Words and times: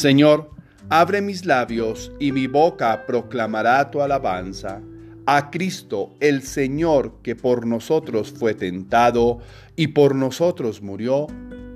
Señor, 0.00 0.48
abre 0.88 1.20
mis 1.20 1.44
labios 1.44 2.10
y 2.18 2.32
mi 2.32 2.46
boca 2.46 3.04
proclamará 3.06 3.90
tu 3.90 4.00
alabanza. 4.00 4.80
A 5.26 5.50
Cristo, 5.50 6.14
el 6.20 6.40
Señor, 6.40 7.16
que 7.22 7.36
por 7.36 7.66
nosotros 7.66 8.32
fue 8.32 8.54
tentado 8.54 9.40
y 9.76 9.88
por 9.88 10.14
nosotros 10.14 10.80
murió, 10.80 11.26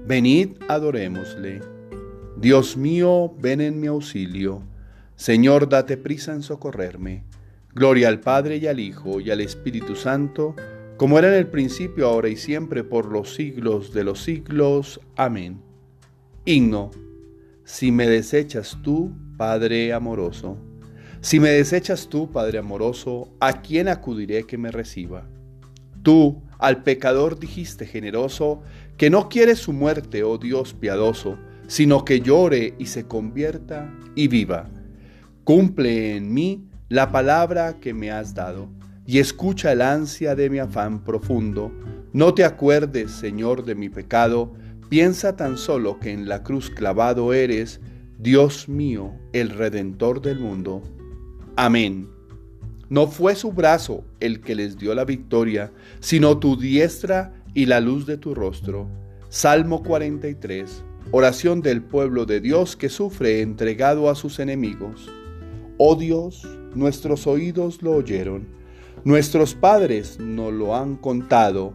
venid, 0.06 0.52
adorémosle. 0.68 1.60
Dios 2.38 2.78
mío, 2.78 3.34
ven 3.40 3.60
en 3.60 3.78
mi 3.78 3.88
auxilio. 3.88 4.62
Señor, 5.16 5.68
date 5.68 5.98
prisa 5.98 6.32
en 6.32 6.42
socorrerme. 6.42 7.24
Gloria 7.74 8.08
al 8.08 8.20
Padre 8.20 8.56
y 8.56 8.66
al 8.66 8.80
Hijo 8.80 9.20
y 9.20 9.30
al 9.32 9.42
Espíritu 9.42 9.96
Santo, 9.96 10.56
como 10.96 11.18
era 11.18 11.28
en 11.28 11.34
el 11.34 11.48
principio, 11.48 12.06
ahora 12.06 12.30
y 12.30 12.36
siempre, 12.36 12.84
por 12.84 13.04
los 13.04 13.34
siglos 13.34 13.92
de 13.92 14.02
los 14.02 14.22
siglos. 14.22 14.98
Amén. 15.14 15.60
Himno 16.46 16.90
si 17.64 17.90
me 17.90 18.06
desechas 18.06 18.78
tú, 18.82 19.12
Padre 19.38 19.92
amoroso. 19.92 20.58
Si 21.22 21.40
me 21.40 21.48
desechas 21.48 22.08
tú, 22.08 22.30
Padre 22.30 22.58
amoroso, 22.58 23.32
¿a 23.40 23.62
quién 23.62 23.88
acudiré 23.88 24.44
que 24.44 24.58
me 24.58 24.70
reciba? 24.70 25.26
Tú, 26.02 26.42
al 26.58 26.82
pecador 26.82 27.38
dijiste 27.38 27.86
generoso, 27.86 28.60
que 28.98 29.08
no 29.08 29.30
quieres 29.30 29.60
su 29.60 29.72
muerte, 29.72 30.22
oh 30.22 30.36
Dios 30.36 30.74
piadoso, 30.74 31.38
sino 31.66 32.04
que 32.04 32.20
llore 32.20 32.74
y 32.78 32.86
se 32.86 33.06
convierta 33.06 33.90
y 34.14 34.28
viva. 34.28 34.68
Cumple 35.44 36.16
en 36.16 36.34
mí 36.34 36.68
la 36.90 37.10
palabra 37.10 37.80
que 37.80 37.94
me 37.94 38.10
has 38.10 38.34
dado, 38.34 38.68
y 39.06 39.18
escucha 39.18 39.72
el 39.72 39.80
ansia 39.80 40.34
de 40.34 40.50
mi 40.50 40.58
afán 40.58 41.02
profundo. 41.02 41.72
No 42.12 42.34
te 42.34 42.44
acuerdes, 42.44 43.10
Señor, 43.10 43.64
de 43.64 43.74
mi 43.74 43.88
pecado, 43.88 44.52
Piensa 44.88 45.36
tan 45.36 45.56
solo 45.56 45.98
que 45.98 46.12
en 46.12 46.28
la 46.28 46.42
cruz 46.42 46.70
clavado 46.70 47.32
eres, 47.32 47.80
Dios 48.18 48.68
mío, 48.68 49.12
el 49.32 49.50
Redentor 49.50 50.20
del 50.20 50.38
mundo. 50.38 50.82
Amén. 51.56 52.08
No 52.90 53.06
fue 53.06 53.34
su 53.34 53.52
brazo 53.52 54.04
el 54.20 54.40
que 54.40 54.54
les 54.54 54.76
dio 54.78 54.94
la 54.94 55.04
victoria, 55.04 55.72
sino 56.00 56.38
tu 56.38 56.56
diestra 56.56 57.32
y 57.54 57.66
la 57.66 57.80
luz 57.80 58.06
de 58.06 58.18
tu 58.18 58.34
rostro. 58.34 58.88
Salmo 59.30 59.82
43. 59.82 60.84
Oración 61.10 61.60
del 61.60 61.82
pueblo 61.82 62.26
de 62.26 62.40
Dios 62.40 62.76
que 62.76 62.88
sufre 62.88 63.40
entregado 63.40 64.10
a 64.10 64.14
sus 64.14 64.38
enemigos. 64.38 65.10
Oh 65.76 65.96
Dios, 65.96 66.46
nuestros 66.74 67.26
oídos 67.26 67.82
lo 67.82 67.92
oyeron, 67.92 68.46
nuestros 69.04 69.54
padres 69.54 70.18
nos 70.20 70.52
lo 70.52 70.76
han 70.76 70.96
contado 70.96 71.74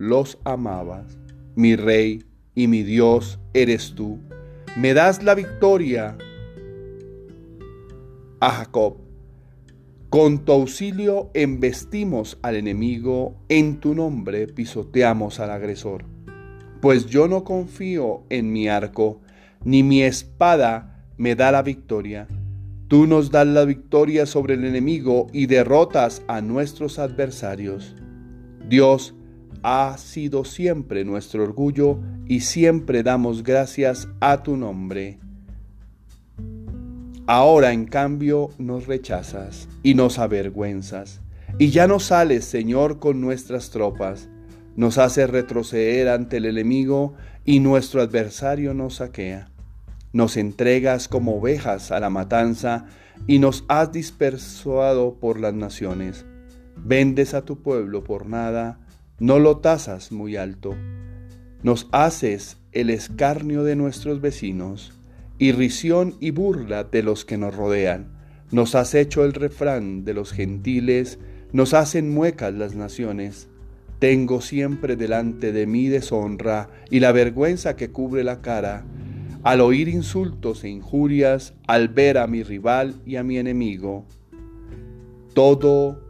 los 0.00 0.38
amabas. 0.44 1.18
Mi 1.56 1.76
rey 1.76 2.24
y 2.54 2.68
mi 2.68 2.82
Dios 2.82 3.38
eres 3.52 3.94
tú. 3.94 4.18
Me 4.74 4.94
das 4.94 5.22
la 5.22 5.34
victoria 5.34 6.16
a 8.40 8.50
Jacob. 8.50 8.96
Con 10.08 10.46
tu 10.46 10.52
auxilio 10.52 11.30
embestimos 11.34 12.38
al 12.40 12.56
enemigo, 12.56 13.36
en 13.50 13.78
tu 13.78 13.94
nombre 13.94 14.46
pisoteamos 14.46 15.38
al 15.38 15.50
agresor. 15.50 16.06
Pues 16.80 17.04
yo 17.04 17.28
no 17.28 17.44
confío 17.44 18.22
en 18.30 18.52
mi 18.52 18.68
arco, 18.68 19.20
ni 19.64 19.82
mi 19.82 20.02
espada 20.02 21.04
me 21.18 21.34
da 21.34 21.52
la 21.52 21.60
victoria. 21.60 22.26
Tú 22.88 23.06
nos 23.06 23.30
das 23.30 23.46
la 23.46 23.66
victoria 23.66 24.24
sobre 24.24 24.54
el 24.54 24.64
enemigo 24.64 25.26
y 25.34 25.44
derrotas 25.44 26.22
a 26.26 26.40
nuestros 26.40 26.98
adversarios. 26.98 27.94
Dios, 28.66 29.14
ha 29.62 29.96
sido 29.98 30.44
siempre 30.44 31.04
nuestro 31.04 31.42
orgullo 31.42 31.98
y 32.26 32.40
siempre 32.40 33.02
damos 33.02 33.42
gracias 33.42 34.08
a 34.20 34.42
tu 34.42 34.56
nombre. 34.56 35.18
Ahora 37.26 37.72
en 37.72 37.84
cambio 37.84 38.50
nos 38.58 38.86
rechazas 38.86 39.68
y 39.82 39.94
nos 39.94 40.18
avergüenzas, 40.18 41.20
y 41.58 41.70
ya 41.70 41.86
no 41.86 42.00
sales, 42.00 42.44
Señor, 42.44 42.98
con 42.98 43.20
nuestras 43.20 43.70
tropas, 43.70 44.28
nos 44.76 44.98
haces 44.98 45.28
retroceder 45.28 46.08
ante 46.08 46.38
el 46.38 46.46
enemigo 46.46 47.14
y 47.44 47.60
nuestro 47.60 48.00
adversario 48.02 48.74
nos 48.74 48.96
saquea. 48.96 49.50
Nos 50.12 50.36
entregas 50.36 51.06
como 51.06 51.36
ovejas 51.36 51.92
a 51.92 52.00
la 52.00 52.10
matanza 52.10 52.86
y 53.26 53.38
nos 53.38 53.64
has 53.68 53.92
dispersado 53.92 55.14
por 55.20 55.38
las 55.38 55.54
naciones. 55.54 56.24
Vendes 56.76 57.34
a 57.34 57.44
tu 57.44 57.62
pueblo 57.62 58.02
por 58.02 58.26
nada, 58.26 58.80
no 59.20 59.38
lo 59.38 59.58
tasas 59.58 60.12
muy 60.12 60.36
alto. 60.36 60.74
Nos 61.62 61.88
haces 61.92 62.56
el 62.72 62.88
escarnio 62.88 63.64
de 63.64 63.76
nuestros 63.76 64.22
vecinos, 64.22 64.98
irrisión 65.38 66.16
y 66.20 66.30
burla 66.30 66.84
de 66.84 67.02
los 67.02 67.26
que 67.26 67.36
nos 67.36 67.54
rodean. 67.54 68.18
Nos 68.50 68.74
has 68.74 68.94
hecho 68.94 69.22
el 69.24 69.34
refrán 69.34 70.04
de 70.04 70.14
los 70.14 70.32
gentiles, 70.32 71.18
nos 71.52 71.74
hacen 71.74 72.12
muecas 72.14 72.54
las 72.54 72.74
naciones. 72.74 73.48
Tengo 73.98 74.40
siempre 74.40 74.96
delante 74.96 75.52
de 75.52 75.66
mí 75.66 75.88
deshonra 75.88 76.70
y 76.90 77.00
la 77.00 77.12
vergüenza 77.12 77.76
que 77.76 77.90
cubre 77.90 78.24
la 78.24 78.40
cara, 78.40 78.86
al 79.42 79.60
oír 79.60 79.88
insultos 79.88 80.64
e 80.64 80.70
injurias, 80.70 81.52
al 81.66 81.88
ver 81.88 82.16
a 82.16 82.26
mi 82.26 82.42
rival 82.42 83.02
y 83.04 83.16
a 83.16 83.22
mi 83.22 83.36
enemigo. 83.36 84.06
Todo 85.34 86.09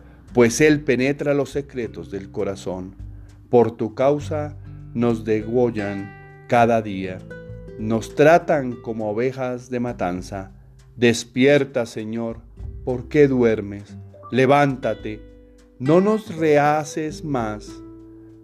pues 0.33 0.61
Él 0.61 0.81
penetra 0.81 1.33
los 1.33 1.49
secretos 1.49 2.11
del 2.11 2.31
corazón. 2.31 2.95
Por 3.49 3.71
tu 3.71 3.95
causa 3.95 4.57
nos 4.93 5.25
degollan 5.25 6.45
cada 6.47 6.81
día, 6.81 7.19
nos 7.79 8.15
tratan 8.15 8.73
como 8.81 9.09
ovejas 9.09 9.69
de 9.69 9.79
matanza. 9.79 10.51
Despierta, 10.95 11.85
Señor, 11.85 12.37
¿por 12.83 13.07
qué 13.07 13.27
duermes? 13.27 13.97
Levántate, 14.31 15.21
no 15.79 15.99
nos 15.99 16.35
rehaces 16.35 17.23
más, 17.23 17.71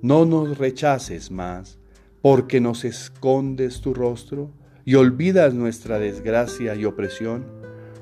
no 0.02 0.26
nos 0.26 0.58
rechaces 0.58 1.32
más, 1.32 1.78
porque 2.22 2.60
nos 2.60 2.84
escondes 2.84 3.82
tu 3.82 3.94
rostro 3.94 4.52
y 4.86 4.96
olvidas 4.96 5.54
nuestra 5.54 6.00
desgracia 6.00 6.76
y 6.76 6.86
opresión. 6.86 7.46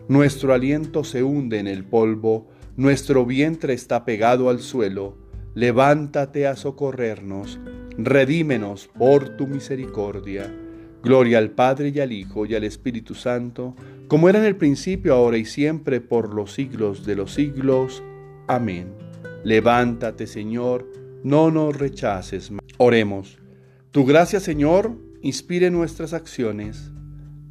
Nuestro 0.08 0.54
aliento 0.54 1.04
se 1.04 1.24
hunde 1.24 1.60
en 1.60 1.68
el 1.68 1.84
polvo, 1.84 2.48
nuestro 2.76 3.26
vientre 3.26 3.74
está 3.74 4.06
pegado 4.06 4.50
al 4.50 4.60
suelo 4.60 5.26
levántate 5.56 6.48
a 6.48 6.58
socorrernos, 6.58 7.60
redímenos 7.98 8.88
por 8.88 9.38
tu 9.38 9.48
misericordia. 9.48 10.54
Gloria 11.02 11.38
al 11.38 11.52
Padre 11.52 11.94
y 11.96 12.00
al 12.02 12.12
Hijo 12.12 12.46
y 12.46 12.56
al 12.56 12.66
Espíritu 12.66 13.16
Santo, 13.16 13.74
como 14.08 14.28
era 14.28 14.40
en 14.40 14.46
el 14.46 14.58
principio, 14.58 15.14
ahora 15.14 15.38
y 15.38 15.46
siempre, 15.46 16.02
por 16.02 16.34
los 16.34 16.54
siglos 16.54 17.06
de 17.06 17.16
los 17.16 17.34
siglos. 17.34 18.04
Amén. 18.48 18.94
Levántate, 19.44 20.28
Señor, 20.28 20.92
no 21.24 21.52
nos 21.52 21.78
rechaces. 21.78 22.52
Oremos. 22.78 23.40
Tu 23.92 24.04
gracia, 24.06 24.42
Señor, 24.42 24.98
inspire 25.22 25.72
nuestras 25.72 26.12
acciones, 26.14 26.92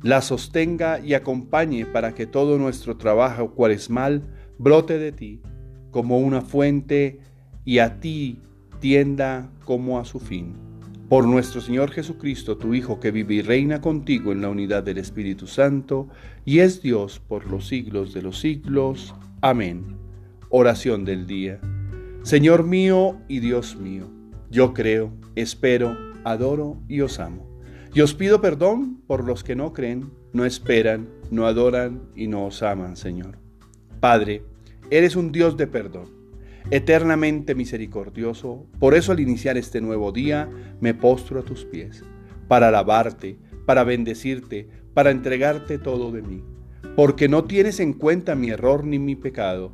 la 0.02 0.20
sostenga 0.20 1.00
y 1.00 1.14
acompañe 1.14 1.86
para 1.86 2.14
que 2.14 2.26
todo 2.26 2.58
nuestro 2.58 2.98
trabajo 2.98 3.52
cuaresmal 3.52 4.33
brote 4.58 4.98
de 4.98 5.12
ti 5.12 5.40
como 5.90 6.18
una 6.18 6.40
fuente 6.40 7.20
y 7.64 7.78
a 7.78 8.00
ti 8.00 8.40
tienda 8.80 9.50
como 9.64 9.98
a 9.98 10.04
su 10.04 10.18
fin. 10.20 10.54
Por 11.08 11.26
nuestro 11.26 11.60
Señor 11.60 11.90
Jesucristo, 11.90 12.56
tu 12.56 12.74
Hijo, 12.74 12.98
que 12.98 13.10
vive 13.10 13.34
y 13.34 13.42
reina 13.42 13.80
contigo 13.80 14.32
en 14.32 14.40
la 14.40 14.48
unidad 14.48 14.82
del 14.82 14.98
Espíritu 14.98 15.46
Santo, 15.46 16.08
y 16.44 16.60
es 16.60 16.82
Dios 16.82 17.20
por 17.20 17.46
los 17.50 17.68
siglos 17.68 18.12
de 18.12 18.22
los 18.22 18.40
siglos. 18.40 19.14
Amén. 19.40 19.96
Oración 20.48 21.04
del 21.04 21.26
día. 21.26 21.60
Señor 22.22 22.64
mío 22.64 23.18
y 23.28 23.40
Dios 23.40 23.76
mío, 23.76 24.08
yo 24.50 24.72
creo, 24.72 25.12
espero, 25.36 25.96
adoro 26.24 26.78
y 26.88 27.02
os 27.02 27.20
amo. 27.20 27.46
Y 27.94 28.00
os 28.00 28.14
pido 28.14 28.40
perdón 28.40 29.02
por 29.06 29.24
los 29.24 29.44
que 29.44 29.54
no 29.54 29.72
creen, 29.72 30.10
no 30.32 30.44
esperan, 30.44 31.06
no 31.30 31.46
adoran 31.46 32.02
y 32.16 32.26
no 32.26 32.46
os 32.46 32.62
aman, 32.62 32.96
Señor. 32.96 33.43
Padre, 34.04 34.42
eres 34.90 35.16
un 35.16 35.32
Dios 35.32 35.56
de 35.56 35.66
perdón 35.66 36.10
eternamente 36.70 37.54
misericordioso. 37.54 38.66
Por 38.78 38.92
eso 38.92 39.12
al 39.12 39.20
iniciar 39.20 39.56
este 39.56 39.80
nuevo 39.80 40.12
día 40.12 40.46
me 40.78 40.92
postro 40.92 41.40
a 41.40 41.42
tus 41.42 41.64
pies, 41.64 42.04
para 42.46 42.68
alabarte, 42.68 43.38
para 43.64 43.82
bendecirte, 43.82 44.68
para 44.92 45.10
entregarte 45.10 45.78
todo 45.78 46.12
de 46.12 46.20
mí, 46.20 46.44
porque 46.96 47.30
no 47.30 47.44
tienes 47.44 47.80
en 47.80 47.94
cuenta 47.94 48.34
mi 48.34 48.50
error 48.50 48.84
ni 48.84 48.98
mi 48.98 49.16
pecado, 49.16 49.72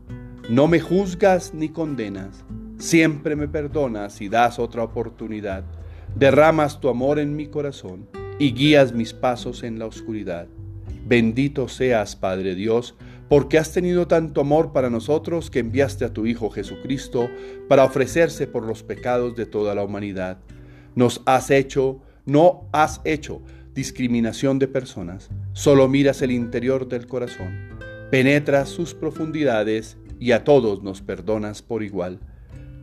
no 0.48 0.68
me 0.68 0.78
juzgas 0.78 1.52
ni 1.52 1.68
condenas, 1.70 2.44
siempre 2.78 3.34
me 3.34 3.48
perdonas 3.48 4.20
y 4.20 4.28
das 4.28 4.60
otra 4.60 4.84
oportunidad, 4.84 5.64
derramas 6.14 6.80
tu 6.80 6.88
amor 6.88 7.18
en 7.18 7.34
mi 7.34 7.48
corazón 7.48 8.06
y 8.38 8.52
guías 8.52 8.92
mis 8.92 9.12
pasos 9.12 9.64
en 9.64 9.80
la 9.80 9.86
oscuridad. 9.86 10.46
Bendito 11.04 11.66
seas, 11.66 12.14
Padre 12.14 12.54
Dios, 12.54 12.94
porque 13.30 13.58
has 13.58 13.72
tenido 13.72 14.08
tanto 14.08 14.40
amor 14.40 14.72
para 14.72 14.90
nosotros 14.90 15.50
que 15.50 15.60
enviaste 15.60 16.04
a 16.04 16.12
tu 16.12 16.26
Hijo 16.26 16.50
Jesucristo 16.50 17.30
para 17.68 17.84
ofrecerse 17.84 18.48
por 18.48 18.66
los 18.66 18.82
pecados 18.82 19.36
de 19.36 19.46
toda 19.46 19.72
la 19.76 19.84
humanidad. 19.84 20.38
Nos 20.96 21.22
has 21.26 21.52
hecho, 21.52 22.00
no 22.26 22.68
has 22.72 23.00
hecho 23.04 23.40
discriminación 23.72 24.58
de 24.58 24.66
personas, 24.66 25.30
solo 25.52 25.86
miras 25.86 26.22
el 26.22 26.32
interior 26.32 26.88
del 26.88 27.06
corazón, 27.06 27.68
penetras 28.10 28.68
sus 28.68 28.94
profundidades 28.94 29.96
y 30.18 30.32
a 30.32 30.42
todos 30.42 30.82
nos 30.82 31.00
perdonas 31.00 31.62
por 31.62 31.84
igual. 31.84 32.18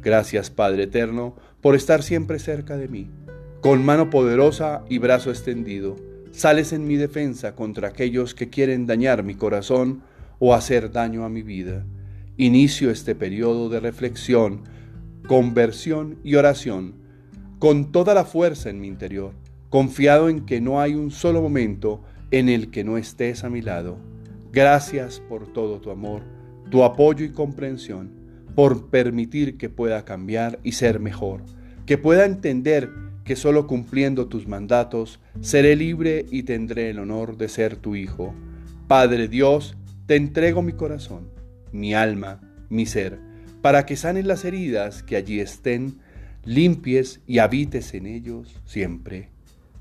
Gracias 0.02 0.50
Padre 0.50 0.84
Eterno 0.84 1.36
por 1.60 1.76
estar 1.76 2.04
siempre 2.04 2.40
cerca 2.40 2.78
de 2.78 2.88
mí. 2.88 3.12
Con 3.60 3.84
mano 3.84 4.10
poderosa 4.10 4.86
y 4.88 5.00
brazo 5.00 5.30
extendido, 5.30 5.98
sales 6.32 6.72
en 6.72 6.88
mi 6.88 6.96
defensa 6.96 7.54
contra 7.54 7.90
aquellos 7.90 8.34
que 8.34 8.50
quieren 8.50 8.86
dañar 8.86 9.24
mi 9.24 9.36
corazón 9.36 10.04
o 10.40 10.54
hacer 10.54 10.92
daño 10.92 11.24
a 11.26 11.30
mi 11.30 11.44
vida. 11.44 11.86
Inicio 12.38 12.92
este 12.92 13.16
periodo 13.16 13.70
de 13.70 13.80
reflexión, 13.80 14.62
conversión 15.28 16.20
y 16.24 16.36
oración 16.36 17.08
con 17.60 17.92
toda 17.92 18.14
la 18.14 18.24
fuerza 18.24 18.70
en 18.70 18.80
mi 18.80 18.88
interior, 18.88 19.34
confiado 19.70 20.30
en 20.30 20.46
que 20.46 20.62
no 20.62 20.80
hay 20.80 20.94
un 20.94 21.10
solo 21.12 21.42
momento 21.42 22.04
en 22.30 22.50
el 22.50 22.70
que 22.70 22.84
no 22.84 22.98
estés 22.98 23.44
a 23.44 23.50
mi 23.50 23.62
lado. 23.62 23.98
Gracias 24.52 25.20
por 25.28 25.52
todo 25.52 25.80
tu 25.80 25.90
amor, 25.90 26.22
tu 26.70 26.84
apoyo 26.84 27.26
y 27.26 27.30
comprensión, 27.30 28.12
por 28.54 28.90
permitir 28.90 29.58
que 29.58 29.70
pueda 29.70 30.06
cambiar 30.06 30.60
y 30.64 30.74
ser 30.74 31.00
mejor, 31.00 31.42
que 31.86 31.98
pueda 31.98 32.26
entender 32.26 32.90
que 33.24 33.36
solo 33.36 33.68
cumpliendo 33.68 34.28
tus 34.28 34.48
mandatos 34.48 35.20
seré 35.42 35.76
libre 35.76 36.26
y 36.32 36.44
tendré 36.44 36.92
el 36.92 37.00
honor 37.00 37.38
de 37.38 37.50
ser 37.50 37.76
tu 37.76 37.96
hijo. 37.96 38.34
Padre 38.88 39.28
Dios, 39.28 39.76
te 40.08 40.16
entrego 40.16 40.62
mi 40.62 40.72
corazón, 40.72 41.28
mi 41.74 41.94
alma, 41.94 42.40
mi 42.70 42.86
ser, 42.86 43.20
para 43.62 43.86
que 43.86 43.98
sanes 43.98 44.26
las 44.26 44.46
heridas 44.46 45.04
que 45.04 45.18
allí 45.18 45.42
estén, 45.42 46.00
limpies 46.46 47.20
y 47.28 47.40
habites 47.40 47.94
en 47.94 48.06
ellos 48.06 48.62
siempre. 48.66 49.30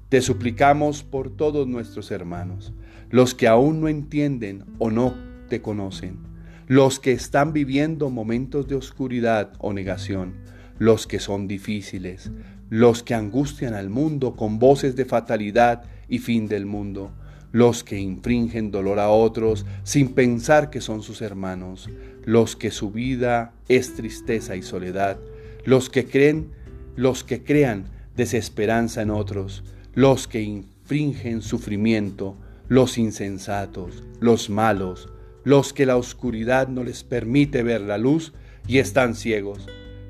Te 0.08 0.20
suplicamos 0.20 1.04
por 1.04 1.36
todos 1.36 1.68
nuestros 1.68 2.10
hermanos, 2.10 2.74
los 3.08 3.36
que 3.36 3.46
aún 3.46 3.80
no 3.80 3.86
entienden 3.86 4.64
o 4.78 4.90
no 4.90 5.14
te 5.48 5.62
conocen, 5.62 6.18
los 6.66 6.98
que 6.98 7.12
están 7.12 7.52
viviendo 7.52 8.10
momentos 8.10 8.66
de 8.66 8.74
oscuridad 8.74 9.52
o 9.60 9.72
negación, 9.72 10.34
los 10.80 11.06
que 11.06 11.20
son 11.20 11.46
difíciles, 11.46 12.32
los 12.68 13.04
que 13.04 13.14
angustian 13.14 13.74
al 13.74 13.90
mundo 13.90 14.34
con 14.34 14.58
voces 14.58 14.96
de 14.96 15.04
fatalidad 15.04 15.84
y 16.08 16.18
fin 16.18 16.48
del 16.48 16.66
mundo, 16.66 17.12
los 17.52 17.84
que 17.84 17.98
infringen 17.98 18.70
dolor 18.70 18.98
a 18.98 19.08
otros 19.08 19.66
sin 19.82 20.14
pensar 20.14 20.70
que 20.70 20.80
son 20.80 21.02
sus 21.02 21.22
hermanos, 21.22 21.88
los 22.24 22.56
que 22.56 22.70
su 22.70 22.90
vida 22.90 23.52
es 23.68 23.94
tristeza 23.94 24.56
y 24.56 24.62
soledad, 24.62 25.18
los 25.64 25.90
que 25.90 26.06
creen, 26.06 26.50
los 26.96 27.24
que 27.24 27.42
crean 27.42 27.86
desesperanza 28.16 29.02
en 29.02 29.10
otros, 29.10 29.62
los 29.94 30.26
que 30.26 30.42
infringen 30.42 31.42
sufrimiento, 31.42 32.36
los 32.68 32.98
insensatos, 32.98 34.02
los 34.20 34.50
malos, 34.50 35.08
los 35.44 35.72
que 35.72 35.86
la 35.86 35.96
oscuridad 35.96 36.68
no 36.68 36.82
les 36.82 37.04
permite 37.04 37.62
ver 37.62 37.80
la 37.80 37.98
luz 37.98 38.32
y 38.66 38.78
están 38.78 39.14
ciegos. 39.14 39.66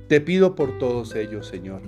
Te 0.09 0.21
pido 0.21 0.55
por 0.55 0.79
todos 0.79 1.15
ellos, 1.15 1.47
Señor, 1.47 1.82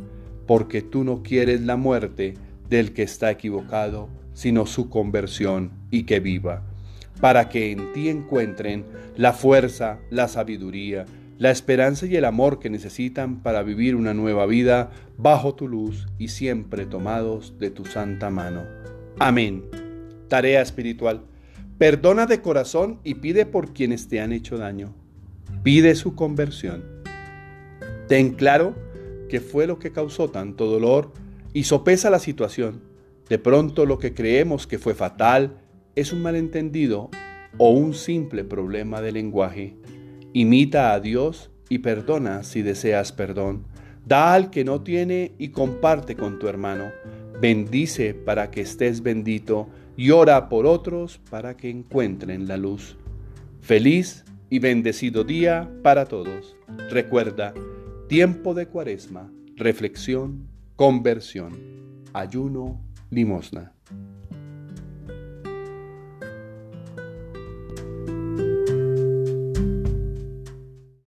porque 0.46 0.82
tú 0.82 1.04
no 1.04 1.22
quieres 1.22 1.62
la 1.62 1.76
muerte 1.76 2.34
del 2.68 2.92
que 2.92 3.02
está 3.02 3.30
equivocado, 3.30 4.08
sino 4.38 4.66
su 4.66 4.88
conversión 4.88 5.72
y 5.90 6.04
que 6.04 6.20
viva, 6.20 6.62
para 7.20 7.48
que 7.48 7.72
en 7.72 7.92
ti 7.92 8.08
encuentren 8.08 8.84
la 9.16 9.32
fuerza, 9.32 9.98
la 10.10 10.28
sabiduría, 10.28 11.06
la 11.38 11.50
esperanza 11.50 12.06
y 12.06 12.14
el 12.14 12.24
amor 12.24 12.60
que 12.60 12.70
necesitan 12.70 13.42
para 13.42 13.64
vivir 13.64 13.96
una 13.96 14.14
nueva 14.14 14.46
vida 14.46 14.92
bajo 15.16 15.56
tu 15.56 15.66
luz 15.66 16.06
y 16.18 16.28
siempre 16.28 16.86
tomados 16.86 17.58
de 17.58 17.70
tu 17.70 17.84
santa 17.84 18.30
mano. 18.30 18.62
Amén. 19.18 19.64
Tarea 20.28 20.62
espiritual. 20.62 21.24
Perdona 21.76 22.26
de 22.26 22.40
corazón 22.40 23.00
y 23.02 23.14
pide 23.14 23.44
por 23.44 23.72
quienes 23.72 24.06
te 24.06 24.20
han 24.20 24.30
hecho 24.30 24.56
daño. 24.56 24.94
Pide 25.64 25.96
su 25.96 26.14
conversión. 26.14 26.84
Ten 28.06 28.34
claro 28.34 28.76
qué 29.28 29.40
fue 29.40 29.66
lo 29.66 29.80
que 29.80 29.90
causó 29.90 30.30
tanto 30.30 30.66
dolor 30.66 31.12
y 31.52 31.64
sopesa 31.64 32.08
la 32.08 32.20
situación 32.20 32.87
de 33.28 33.38
pronto 33.38 33.86
lo 33.86 33.98
que 33.98 34.14
creemos 34.14 34.66
que 34.66 34.78
fue 34.78 34.94
fatal 34.94 35.58
es 35.94 36.12
un 36.12 36.22
malentendido 36.22 37.10
o 37.56 37.70
un 37.70 37.94
simple 37.94 38.44
problema 38.44 39.00
de 39.00 39.12
lenguaje. 39.12 39.76
Imita 40.32 40.92
a 40.92 41.00
Dios 41.00 41.50
y 41.68 41.78
perdona 41.78 42.42
si 42.42 42.62
deseas 42.62 43.12
perdón. 43.12 43.66
Da 44.06 44.32
al 44.32 44.50
que 44.50 44.64
no 44.64 44.82
tiene 44.82 45.32
y 45.38 45.48
comparte 45.48 46.16
con 46.16 46.38
tu 46.38 46.48
hermano. 46.48 46.90
Bendice 47.40 48.14
para 48.14 48.50
que 48.50 48.62
estés 48.62 49.02
bendito 49.02 49.68
y 49.96 50.10
ora 50.10 50.48
por 50.48 50.66
otros 50.66 51.20
para 51.30 51.56
que 51.56 51.68
encuentren 51.68 52.48
la 52.48 52.56
luz. 52.56 52.96
Feliz 53.60 54.24
y 54.48 54.60
bendecido 54.60 55.24
día 55.24 55.70
para 55.82 56.06
todos. 56.06 56.56
Recuerda, 56.90 57.52
tiempo 58.08 58.54
de 58.54 58.66
cuaresma, 58.66 59.30
reflexión, 59.56 60.48
conversión, 60.76 61.52
ayuno, 62.14 62.80
limosna. 63.10 63.72